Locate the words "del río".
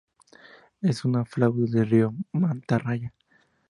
1.77-2.15